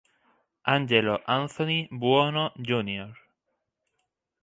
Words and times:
Angelo 0.65 1.19
Anthony 1.27 1.87
Buono 1.91 2.53
Jr. 2.57 3.11